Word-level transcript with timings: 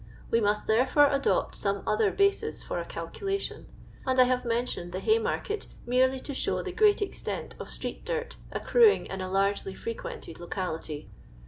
We 0.31 0.41
must, 0.41 0.65
therefore, 0.65 1.11
adopt 1.11 1.53
some 1.53 1.83
other 1.85 2.09
basis 2.09 2.63
for 2.63 2.79
a 2.79 2.85
calculation; 2.85 3.67
and 4.03 4.19
I 4.19 4.23
have 4.23 4.45
mentioned 4.45 4.93
the 4.93 4.99
Uayniarket 4.99 5.67
merely 5.85 6.19
to 6.21 6.33
show 6.33 6.63
the 6.63 6.71
great 6.71 7.03
extent 7.03 7.53
of 7.59 7.69
street 7.69 8.03
dirt 8.03 8.35
accruing 8.51 9.05
in 9.05 9.21
a 9.21 9.29
largely 9.29 9.75
frequented 9.75 10.39
locality. 10.39 11.07